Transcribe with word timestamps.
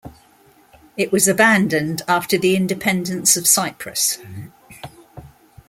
It 0.97 1.11
was 1.11 1.27
abandoned 1.27 2.01
after 2.07 2.35
the 2.35 2.55
independence 2.55 3.37
of 3.37 3.45
Cyprus. 3.45 4.17